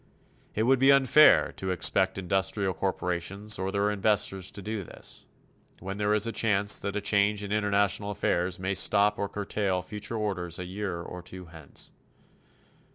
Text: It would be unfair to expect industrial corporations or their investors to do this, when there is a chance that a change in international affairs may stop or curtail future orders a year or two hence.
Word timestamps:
It 0.55 0.63
would 0.63 0.79
be 0.79 0.91
unfair 0.91 1.51
to 1.57 1.69
expect 1.69 2.17
industrial 2.17 2.73
corporations 2.73 3.59
or 3.59 3.71
their 3.71 3.91
investors 3.91 4.49
to 4.49 4.59
do 4.63 4.83
this, 4.83 5.27
when 5.79 5.97
there 5.97 6.15
is 6.15 6.25
a 6.25 6.31
chance 6.31 6.79
that 6.79 6.95
a 6.95 7.01
change 7.01 7.43
in 7.43 7.51
international 7.51 8.09
affairs 8.09 8.57
may 8.57 8.73
stop 8.73 9.19
or 9.19 9.29
curtail 9.29 9.83
future 9.83 10.17
orders 10.17 10.57
a 10.57 10.65
year 10.65 11.03
or 11.03 11.21
two 11.21 11.45
hence. 11.45 11.91